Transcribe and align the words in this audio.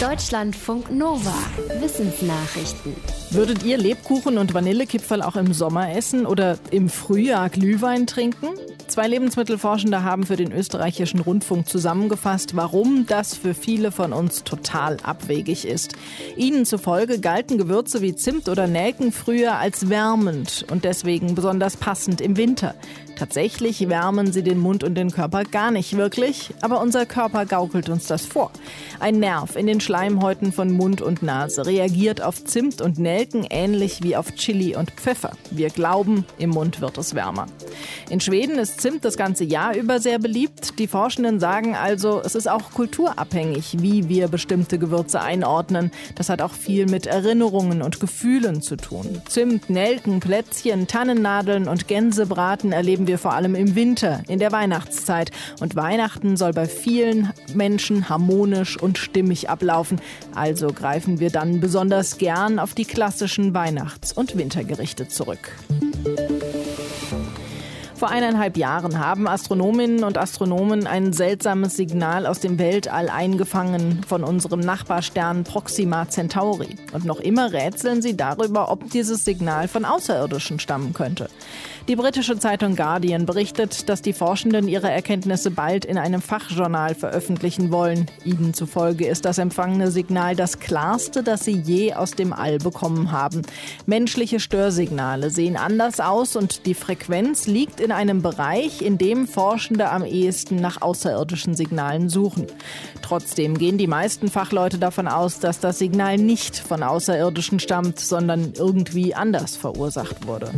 Deutschlandfunk 0.00 0.90
Nova. 0.92 1.32
Wissensnachrichten. 1.80 2.94
Würdet 3.30 3.62
ihr 3.62 3.78
Lebkuchen 3.78 4.36
und 4.36 4.52
Vanillekipferl 4.52 5.22
auch 5.22 5.36
im 5.36 5.54
Sommer 5.54 5.90
essen 5.96 6.26
oder 6.26 6.58
im 6.70 6.90
Frühjahr 6.90 7.48
Glühwein 7.48 8.06
trinken? 8.06 8.48
Zwei 8.88 9.08
Lebensmittelforschende 9.08 10.02
haben 10.02 10.26
für 10.26 10.36
den 10.36 10.52
österreichischen 10.52 11.20
Rundfunk 11.20 11.66
zusammengefasst, 11.66 12.54
warum 12.54 13.06
das 13.06 13.34
für 13.36 13.54
viele 13.54 13.90
von 13.90 14.12
uns 14.12 14.44
total 14.44 14.98
abwegig 15.02 15.66
ist. 15.66 15.94
Ihnen 16.36 16.66
zufolge 16.66 17.18
galten 17.18 17.56
Gewürze 17.56 18.02
wie 18.02 18.14
Zimt 18.14 18.50
oder 18.50 18.66
Nelken 18.66 19.12
früher 19.12 19.56
als 19.56 19.88
wärmend 19.88 20.66
und 20.70 20.84
deswegen 20.84 21.34
besonders 21.34 21.78
passend 21.78 22.20
im 22.20 22.36
Winter. 22.36 22.74
Tatsächlich 23.16 23.88
wärmen 23.88 24.30
sie 24.30 24.42
den 24.42 24.58
Mund 24.58 24.84
und 24.84 24.94
den 24.94 25.10
Körper 25.10 25.44
gar 25.44 25.70
nicht 25.70 25.96
wirklich, 25.96 26.52
aber 26.60 26.82
unser 26.82 27.06
Körper 27.06 27.46
gaukelt 27.46 27.88
uns 27.88 28.06
das 28.06 28.26
vor. 28.26 28.50
Ein 29.00 29.20
Nerv 29.20 29.56
in 29.56 29.66
den 29.66 29.80
Schleimhäuten 29.80 30.52
von 30.52 30.70
Mund 30.70 31.00
und 31.00 31.22
Nase 31.22 31.64
reagiert 31.64 32.20
auf 32.20 32.44
Zimt 32.44 32.82
und 32.82 32.98
Nelken 32.98 33.46
ähnlich 33.48 34.02
wie 34.02 34.16
auf 34.16 34.34
Chili 34.34 34.76
und 34.76 34.90
Pfeffer. 34.90 35.32
Wir 35.50 35.70
glauben, 35.70 36.26
im 36.36 36.50
Mund 36.50 36.82
wird 36.82 36.98
es 36.98 37.14
wärmer. 37.14 37.46
In 38.10 38.20
Schweden 38.20 38.58
ist 38.58 38.82
Zimt 38.82 39.04
das 39.06 39.16
ganze 39.16 39.44
Jahr 39.44 39.74
über 39.74 39.98
sehr 39.98 40.18
beliebt. 40.18 40.78
Die 40.78 40.86
Forschenden 40.86 41.40
sagen 41.40 41.74
also, 41.74 42.20
es 42.22 42.34
ist 42.34 42.50
auch 42.50 42.72
kulturabhängig, 42.72 43.76
wie 43.80 44.10
wir 44.10 44.28
bestimmte 44.28 44.78
Gewürze 44.78 45.22
einordnen. 45.22 45.90
Das 46.16 46.28
hat 46.28 46.42
auch 46.42 46.52
viel 46.52 46.84
mit 46.84 47.06
Erinnerungen 47.06 47.80
und 47.80 47.98
Gefühlen 47.98 48.60
zu 48.60 48.76
tun. 48.76 49.22
Zimt, 49.26 49.70
Nelken, 49.70 50.20
Plätzchen, 50.20 50.86
Tannennadeln 50.86 51.66
und 51.66 51.88
Gänsebraten 51.88 52.72
erleben 52.72 53.05
wir 53.06 53.18
vor 53.18 53.34
allem 53.34 53.54
im 53.54 53.74
Winter, 53.74 54.22
in 54.28 54.38
der 54.38 54.52
Weihnachtszeit. 54.52 55.30
Und 55.60 55.76
Weihnachten 55.76 56.36
soll 56.36 56.52
bei 56.52 56.66
vielen 56.66 57.32
Menschen 57.54 58.08
harmonisch 58.08 58.80
und 58.80 58.98
stimmig 58.98 59.48
ablaufen. 59.50 60.00
Also 60.34 60.68
greifen 60.68 61.20
wir 61.20 61.30
dann 61.30 61.60
besonders 61.60 62.18
gern 62.18 62.58
auf 62.58 62.74
die 62.74 62.84
klassischen 62.84 63.54
Weihnachts- 63.54 64.12
und 64.12 64.36
Wintergerichte 64.36 65.08
zurück. 65.08 65.52
Vor 67.96 68.10
eineinhalb 68.10 68.58
Jahren 68.58 68.98
haben 68.98 69.26
Astronominnen 69.26 70.04
und 70.04 70.18
Astronomen 70.18 70.86
ein 70.86 71.14
seltsames 71.14 71.76
Signal 71.76 72.26
aus 72.26 72.40
dem 72.40 72.58
Weltall 72.58 73.08
eingefangen 73.08 74.02
von 74.06 74.22
unserem 74.22 74.60
Nachbarstern 74.60 75.44
Proxima 75.44 76.06
Centauri. 76.06 76.76
Und 76.92 77.06
noch 77.06 77.20
immer 77.20 77.54
rätseln 77.54 78.02
sie 78.02 78.14
darüber, 78.14 78.70
ob 78.70 78.90
dieses 78.90 79.24
Signal 79.24 79.66
von 79.66 79.86
Außerirdischen 79.86 80.58
stammen 80.58 80.92
könnte. 80.92 81.30
Die 81.88 81.94
britische 81.94 82.36
Zeitung 82.36 82.74
Guardian 82.74 83.26
berichtet, 83.26 83.88
dass 83.88 84.02
die 84.02 84.12
Forschenden 84.12 84.66
ihre 84.66 84.90
Erkenntnisse 84.90 85.52
bald 85.52 85.84
in 85.84 85.98
einem 85.98 86.20
Fachjournal 86.20 86.96
veröffentlichen 86.96 87.70
wollen. 87.70 88.06
Ihnen 88.24 88.54
zufolge 88.54 89.06
ist 89.06 89.24
das 89.24 89.38
empfangene 89.38 89.92
Signal 89.92 90.34
das 90.34 90.58
klarste, 90.58 91.22
das 91.22 91.44
sie 91.44 91.52
je 91.52 91.94
aus 91.94 92.10
dem 92.10 92.32
All 92.32 92.58
bekommen 92.58 93.12
haben. 93.12 93.42
Menschliche 93.86 94.40
Störsignale 94.40 95.30
sehen 95.30 95.56
anders 95.56 96.00
aus 96.00 96.34
und 96.34 96.66
die 96.66 96.74
Frequenz 96.74 97.46
liegt 97.46 97.78
in 97.78 97.92
einem 97.92 98.20
Bereich, 98.20 98.82
in 98.82 98.98
dem 98.98 99.28
Forschende 99.28 99.88
am 99.88 100.04
ehesten 100.04 100.56
nach 100.56 100.82
außerirdischen 100.82 101.54
Signalen 101.54 102.08
suchen. 102.08 102.48
Trotzdem 103.00 103.58
gehen 103.58 103.78
die 103.78 103.86
meisten 103.86 104.26
Fachleute 104.26 104.78
davon 104.78 105.06
aus, 105.06 105.38
dass 105.38 105.60
das 105.60 105.78
Signal 105.78 106.18
nicht 106.18 106.58
von 106.58 106.82
Außerirdischen 106.82 107.60
stammt, 107.60 108.00
sondern 108.00 108.54
irgendwie 108.56 109.14
anders 109.14 109.54
verursacht 109.54 110.26
wurde. 110.26 110.50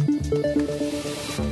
you. 1.26 1.47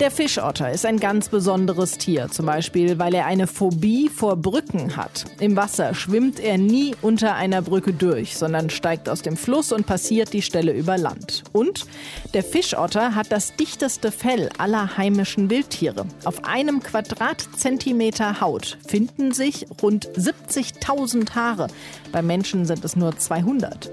Der 0.00 0.10
Fischotter 0.10 0.72
ist 0.72 0.84
ein 0.86 0.98
ganz 0.98 1.28
besonderes 1.28 1.98
Tier, 1.98 2.28
zum 2.28 2.46
Beispiel 2.46 2.98
weil 2.98 3.14
er 3.14 3.26
eine 3.26 3.46
Phobie 3.46 4.08
vor 4.08 4.36
Brücken 4.36 4.96
hat. 4.96 5.24
Im 5.38 5.54
Wasser 5.54 5.94
schwimmt 5.94 6.40
er 6.40 6.58
nie 6.58 6.96
unter 7.00 7.36
einer 7.36 7.62
Brücke 7.62 7.92
durch, 7.92 8.36
sondern 8.36 8.70
steigt 8.70 9.08
aus 9.08 9.22
dem 9.22 9.36
Fluss 9.36 9.70
und 9.70 9.86
passiert 9.86 10.32
die 10.32 10.42
Stelle 10.42 10.72
über 10.72 10.98
Land. 10.98 11.44
Und 11.52 11.86
der 12.34 12.42
Fischotter 12.42 13.14
hat 13.14 13.30
das 13.30 13.54
dichteste 13.54 14.10
Fell 14.10 14.50
aller 14.58 14.96
heimischen 14.96 15.48
Wildtiere. 15.48 16.06
Auf 16.24 16.44
einem 16.44 16.82
Quadratzentimeter 16.82 18.40
Haut 18.40 18.78
finden 18.88 19.32
sich 19.32 19.66
rund 19.80 20.08
70.000 20.08 21.36
Haare. 21.36 21.68
Beim 22.10 22.26
Menschen 22.26 22.66
sind 22.66 22.84
es 22.84 22.96
nur 22.96 23.16
200. 23.16 23.92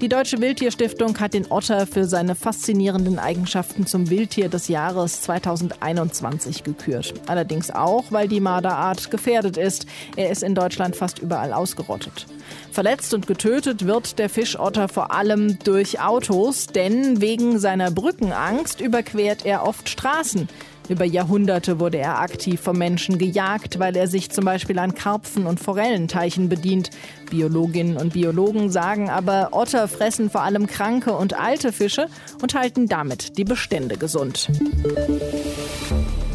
Die 0.00 0.08
Deutsche 0.08 0.40
Wildtierstiftung 0.40 1.20
hat 1.20 1.34
den 1.34 1.50
Otter 1.50 1.86
für 1.86 2.06
seine 2.06 2.34
faszinierenden 2.34 3.18
Eigenschaften 3.18 3.86
zum 3.86 4.08
Wildtier 4.08 4.48
des 4.48 4.68
Jahres 4.68 5.20
2020 5.22 5.42
2021 5.56 6.64
gekürt. 6.64 7.14
Allerdings 7.26 7.70
auch, 7.70 8.04
weil 8.10 8.28
die 8.28 8.40
Marderart 8.40 9.10
gefährdet 9.10 9.56
ist. 9.56 9.86
Er 10.16 10.30
ist 10.30 10.42
in 10.42 10.54
Deutschland 10.54 10.96
fast 10.96 11.18
überall 11.18 11.52
ausgerottet. 11.52 12.26
Verletzt 12.70 13.12
und 13.14 13.26
getötet 13.26 13.86
wird 13.86 14.18
der 14.18 14.28
Fischotter 14.28 14.88
vor 14.88 15.12
allem 15.12 15.58
durch 15.60 16.00
Autos, 16.00 16.66
denn 16.66 17.20
wegen 17.20 17.58
seiner 17.58 17.90
Brückenangst 17.90 18.80
überquert 18.80 19.44
er 19.44 19.66
oft 19.66 19.88
Straßen. 19.88 20.48
Über 20.88 21.04
Jahrhunderte 21.04 21.78
wurde 21.80 21.98
er 21.98 22.20
aktiv 22.20 22.60
vom 22.60 22.76
Menschen 22.76 23.18
gejagt, 23.18 23.78
weil 23.78 23.96
er 23.96 24.08
sich 24.08 24.30
zum 24.30 24.44
Beispiel 24.44 24.78
an 24.78 24.94
Karpfen 24.94 25.46
und 25.46 25.60
Forellenteichen 25.60 26.48
bedient. 26.48 26.90
Biologinnen 27.30 27.96
und 27.96 28.12
Biologen 28.12 28.70
sagen 28.70 29.08
aber, 29.08 29.50
Otter 29.52 29.88
fressen 29.88 30.30
vor 30.30 30.42
allem 30.42 30.66
kranke 30.66 31.12
und 31.12 31.38
alte 31.38 31.72
Fische 31.72 32.06
und 32.42 32.54
halten 32.54 32.88
damit 32.88 33.38
die 33.38 33.44
Bestände 33.44 33.96
gesund. 33.96 34.48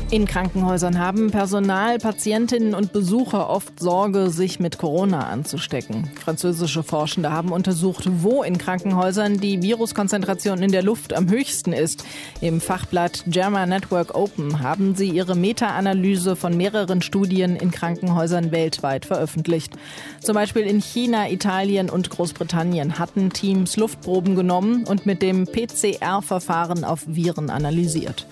In 0.09 0.25
Krankenhäusern 0.25 1.00
haben 1.00 1.31
Personal, 1.31 1.97
Patientinnen 1.97 2.73
und 2.73 2.94
Besucher 2.94 3.50
oft 3.50 3.78
Sorge, 3.78 4.29
sich 4.29 4.57
mit 4.57 4.78
Corona 4.78 5.28
anzustecken. 5.28 6.09
Französische 6.23 6.81
Forschende 6.81 7.34
haben 7.34 7.51
untersucht, 7.51 8.07
wo 8.22 8.41
in 8.41 8.57
Krankenhäusern 8.57 9.41
die 9.41 9.62
Viruskonzentration 9.62 10.63
in 10.63 10.72
der 10.72 10.81
Luft 10.81 11.13
am 11.13 11.29
höchsten 11.29 11.73
ist. 11.73 12.06
Im 12.40 12.62
Fachblatt 12.62 13.25
JAMA 13.29 13.66
Network 13.66 14.16
Open 14.16 14.62
haben 14.62 14.96
sie 14.96 15.09
ihre 15.09 15.35
Meta-Analyse 15.35 16.38
von 16.38 16.56
mehreren 16.56 17.01
Studien 17.01 17.57
in 17.57 17.72
Krankenhäusern 17.72 18.53
weltweit 18.53 19.06
veröffentlicht. 19.06 19.73
Zum 20.22 20.35
Beispiel 20.35 20.63
in 20.63 20.79
China, 20.79 21.29
Italien 21.29 21.90
und 21.90 22.09
Großbritannien 22.12 22.97
hatten 22.97 23.31
Teams 23.31 23.75
Luftproben 23.75 24.38
genommen 24.38 24.85
und 24.85 25.06
mit 25.06 25.22
dem 25.22 25.44
PCR-Verfahren 25.47 26.85
auf 26.85 27.01
Viren 27.07 27.50
analysiert. 27.50 28.25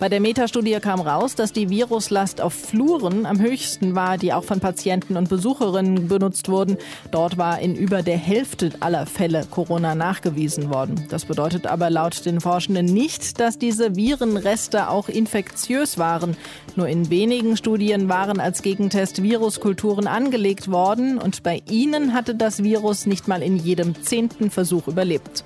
Bei 0.00 0.08
der 0.08 0.20
Metastudie 0.20 0.80
kam 0.80 0.98
raus, 1.00 1.34
dass 1.34 1.52
die 1.52 1.68
Viruslast 1.68 2.40
auf 2.40 2.54
Fluren 2.54 3.26
am 3.26 3.38
höchsten 3.38 3.94
war, 3.94 4.16
die 4.16 4.32
auch 4.32 4.44
von 4.44 4.58
Patienten 4.58 5.18
und 5.18 5.28
Besucherinnen 5.28 6.08
benutzt 6.08 6.48
wurden. 6.48 6.78
Dort 7.10 7.36
war 7.36 7.58
in 7.60 7.76
über 7.76 8.02
der 8.02 8.16
Hälfte 8.16 8.70
aller 8.80 9.04
Fälle 9.04 9.44
Corona 9.50 9.94
nachgewiesen 9.94 10.70
worden. 10.70 11.04
Das 11.10 11.26
bedeutet 11.26 11.66
aber 11.66 11.90
laut 11.90 12.24
den 12.24 12.40
Forschenden 12.40 12.86
nicht, 12.86 13.38
dass 13.40 13.58
diese 13.58 13.94
Virenreste 13.94 14.88
auch 14.88 15.10
infektiös 15.10 15.98
waren. 15.98 16.34
Nur 16.80 16.88
in 16.88 17.10
wenigen 17.10 17.58
Studien 17.58 18.08
waren 18.08 18.40
als 18.40 18.62
Gegentest 18.62 19.22
Viruskulturen 19.22 20.06
angelegt 20.06 20.70
worden 20.70 21.18
und 21.18 21.42
bei 21.42 21.60
ihnen 21.68 22.14
hatte 22.14 22.34
das 22.34 22.62
Virus 22.62 23.04
nicht 23.04 23.28
mal 23.28 23.42
in 23.42 23.58
jedem 23.58 24.02
zehnten 24.02 24.50
Versuch 24.50 24.88
überlebt. 24.88 25.44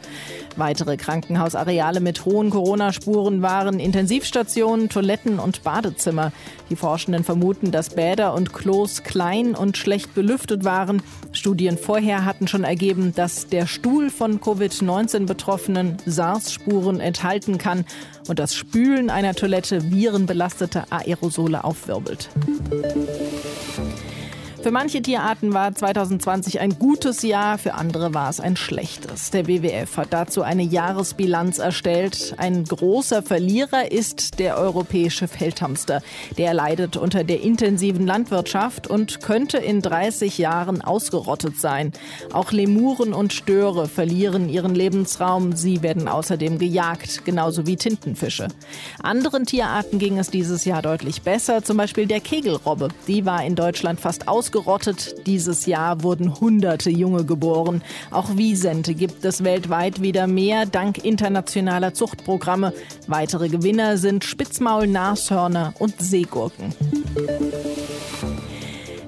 Weitere 0.54 0.96
Krankenhausareale 0.96 1.98
mit 1.98 2.24
hohen 2.24 2.50
Corona-Spuren 2.50 3.42
waren 3.42 3.80
Intensivstationen, 3.80 4.88
Toiletten 4.88 5.40
und 5.40 5.64
Badezimmer. 5.64 6.30
Die 6.70 6.76
Forschenden 6.76 7.24
vermuten, 7.24 7.72
dass 7.72 7.90
Bäder 7.90 8.32
und 8.34 8.52
Klos 8.52 9.02
klein 9.02 9.56
und 9.56 9.76
schlecht 9.76 10.14
belüftet 10.14 10.62
waren. 10.64 11.02
Studien 11.32 11.76
vorher 11.76 12.24
hatten 12.24 12.46
schon 12.46 12.62
ergeben, 12.62 13.12
dass 13.16 13.48
der 13.48 13.66
Stuhl 13.66 14.10
von 14.10 14.40
Covid-19-Betroffenen 14.40 15.96
SARS-Spuren 16.06 17.00
enthalten 17.00 17.58
kann 17.58 17.84
und 18.28 18.38
das 18.38 18.54
Spülen 18.54 19.10
einer 19.10 19.34
Toilette 19.34 19.90
virenbelastete 19.90 20.92
Aerosole 20.92 21.23
aufwirbelt. 21.64 22.28
Für 24.64 24.70
manche 24.70 25.02
Tierarten 25.02 25.52
war 25.52 25.74
2020 25.74 26.58
ein 26.58 26.78
gutes 26.78 27.20
Jahr, 27.20 27.58
für 27.58 27.74
andere 27.74 28.14
war 28.14 28.30
es 28.30 28.40
ein 28.40 28.56
schlechtes. 28.56 29.30
Der 29.30 29.46
WWF 29.46 29.98
hat 29.98 30.14
dazu 30.14 30.40
eine 30.40 30.62
Jahresbilanz 30.62 31.58
erstellt. 31.58 32.34
Ein 32.38 32.64
großer 32.64 33.22
Verlierer 33.22 33.92
ist 33.92 34.38
der 34.38 34.56
europäische 34.56 35.28
Feldhamster. 35.28 36.00
Der 36.38 36.54
leidet 36.54 36.96
unter 36.96 37.24
der 37.24 37.42
intensiven 37.42 38.06
Landwirtschaft 38.06 38.86
und 38.86 39.20
könnte 39.20 39.58
in 39.58 39.82
30 39.82 40.38
Jahren 40.38 40.80
ausgerottet 40.80 41.60
sein. 41.60 41.92
Auch 42.32 42.50
Lemuren 42.50 43.12
und 43.12 43.34
Störe 43.34 43.86
verlieren 43.86 44.48
ihren 44.48 44.74
Lebensraum. 44.74 45.54
Sie 45.54 45.82
werden 45.82 46.08
außerdem 46.08 46.58
gejagt, 46.58 47.26
genauso 47.26 47.66
wie 47.66 47.76
Tintenfische. 47.76 48.48
Anderen 49.02 49.44
Tierarten 49.44 49.98
ging 49.98 50.18
es 50.18 50.30
dieses 50.30 50.64
Jahr 50.64 50.80
deutlich 50.80 51.20
besser, 51.20 51.62
zum 51.62 51.76
Beispiel 51.76 52.06
der 52.06 52.20
Kegelrobbe. 52.20 52.88
Die 53.06 53.26
war 53.26 53.44
in 53.44 53.56
Deutschland 53.56 54.00
fast 54.00 54.26
ausgerottet 54.26 54.53
ausgerottet. 54.54 55.26
Dieses 55.26 55.66
Jahr 55.66 56.02
wurden 56.02 56.40
hunderte 56.40 56.90
Junge 56.90 57.24
geboren. 57.24 57.82
Auch 58.10 58.36
Wiesente 58.36 58.94
gibt 58.94 59.24
es 59.24 59.42
weltweit 59.44 60.00
wieder 60.00 60.26
mehr, 60.26 60.66
dank 60.66 61.04
internationaler 61.04 61.94
Zuchtprogramme. 61.94 62.72
Weitere 63.06 63.48
Gewinner 63.48 63.98
sind 63.98 64.24
Spitzmaul, 64.24 64.86
Nashörner 64.86 65.74
und 65.78 66.00
Seegurken. 66.00 66.74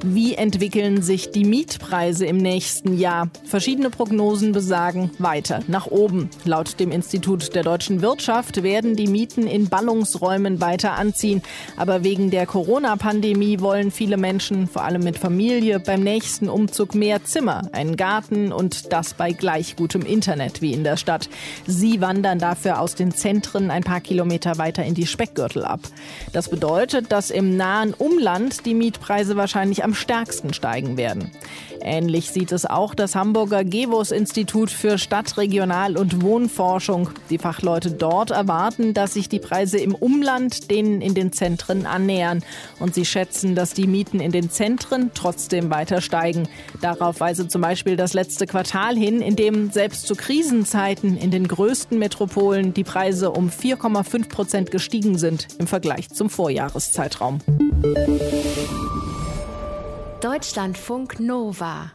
Wie 0.08 0.34
entwickeln 0.34 1.02
sich 1.02 1.32
die 1.32 1.44
Mietpreise 1.44 2.26
im 2.26 2.36
nächsten 2.36 2.96
Jahr? 2.96 3.28
Verschiedene 3.44 3.90
Prognosen 3.90 4.52
besagen 4.52 5.10
weiter 5.18 5.64
nach 5.66 5.88
oben. 5.88 6.30
Laut 6.44 6.78
dem 6.78 6.92
Institut 6.92 7.56
der 7.56 7.64
deutschen 7.64 8.02
Wirtschaft 8.02 8.62
werden 8.62 8.94
die 8.94 9.08
Mieten 9.08 9.48
in 9.48 9.68
Ballungsräumen 9.68 10.60
weiter 10.60 10.92
anziehen. 10.92 11.42
Aber 11.76 12.04
wegen 12.04 12.30
der 12.30 12.46
Corona-Pandemie 12.46 13.58
wollen 13.58 13.90
viele 13.90 14.16
Menschen, 14.16 14.68
vor 14.68 14.84
allem 14.84 15.02
mit 15.02 15.18
Familie, 15.18 15.80
beim 15.80 16.04
nächsten 16.04 16.48
Umzug 16.48 16.94
mehr 16.94 17.24
Zimmer, 17.24 17.62
einen 17.72 17.96
Garten 17.96 18.52
und 18.52 18.92
das 18.92 19.12
bei 19.12 19.32
gleich 19.32 19.74
gutem 19.74 20.02
Internet 20.02 20.62
wie 20.62 20.72
in 20.72 20.84
der 20.84 20.98
Stadt. 20.98 21.28
Sie 21.66 22.00
wandern 22.00 22.38
dafür 22.38 22.80
aus 22.80 22.94
den 22.94 23.10
Zentren 23.10 23.72
ein 23.72 23.82
paar 23.82 24.00
Kilometer 24.00 24.56
weiter 24.56 24.84
in 24.84 24.94
die 24.94 25.08
Speckgürtel 25.08 25.64
ab. 25.64 25.80
Das 26.32 26.48
bedeutet, 26.48 27.10
dass 27.10 27.30
im 27.30 27.56
nahen 27.56 27.92
Umland 27.92 28.66
die 28.66 28.74
Mietpreise 28.74 29.34
wahrscheinlich 29.34 29.82
am 29.82 29.95
stärksten 29.96 30.54
steigen 30.54 30.96
werden. 30.96 31.32
Ähnlich 31.80 32.30
sieht 32.30 32.52
es 32.52 32.66
auch 32.66 32.94
das 32.94 33.14
Hamburger 33.14 33.64
Gewos-Institut 33.64 34.70
für 34.70 34.98
Stadt-, 34.98 35.36
Regional- 35.36 35.96
und 35.96 36.22
Wohnforschung. 36.22 37.10
Die 37.30 37.38
Fachleute 37.38 37.92
dort 37.92 38.30
erwarten, 38.30 38.94
dass 38.94 39.14
sich 39.14 39.28
die 39.28 39.38
Preise 39.38 39.78
im 39.78 39.94
Umland 39.94 40.70
denen 40.70 41.00
in 41.00 41.14
den 41.14 41.32
Zentren 41.32 41.86
annähern. 41.86 42.42
Und 42.80 42.94
sie 42.94 43.04
schätzen, 43.04 43.54
dass 43.54 43.72
die 43.72 43.86
Mieten 43.86 44.20
in 44.20 44.32
den 44.32 44.50
Zentren 44.50 45.10
trotzdem 45.14 45.70
weiter 45.70 46.00
steigen. 46.00 46.48
Darauf 46.80 47.20
weise 47.20 47.48
zum 47.48 47.60
Beispiel 47.60 47.96
das 47.96 48.14
letzte 48.14 48.46
Quartal 48.46 48.96
hin, 48.96 49.20
in 49.20 49.36
dem 49.36 49.70
selbst 49.70 50.06
zu 50.06 50.16
Krisenzeiten 50.16 51.16
in 51.16 51.30
den 51.30 51.46
größten 51.46 51.98
Metropolen 51.98 52.74
die 52.74 52.84
Preise 52.84 53.30
um 53.30 53.48
4,5 53.48 54.28
Prozent 54.28 54.70
gestiegen 54.70 55.18
sind 55.18 55.48
im 55.58 55.66
Vergleich 55.66 56.08
zum 56.10 56.30
Vorjahreszeitraum. 56.30 57.40
Deutschlandfunk 60.20 61.20
Nova 61.20 61.92